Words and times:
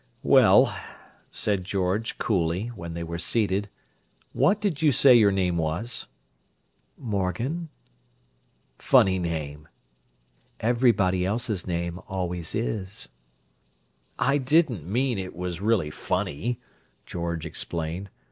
"Well," 0.23 0.75
said 1.29 1.63
George, 1.63 2.17
coolly, 2.17 2.69
when 2.69 2.93
they 2.93 3.03
were 3.03 3.19
seated, 3.19 3.69
"what 4.33 4.59
did 4.59 4.81
you 4.81 4.91
say 4.91 5.13
your 5.13 5.29
name 5.31 5.57
was?" 5.57 6.07
"Morgan." 6.97 7.69
"Funny 8.79 9.19
name!" 9.19 9.67
"Everybody 10.59 11.23
else's 11.23 11.67
name 11.67 11.99
always 12.07 12.55
is." 12.55 13.09
"I 14.17 14.39
didn't 14.39 14.87
mean 14.87 15.19
it 15.19 15.35
was 15.35 15.61
really 15.61 15.91
funny," 15.91 16.59
George 17.05 17.45
explained. 17.45 18.09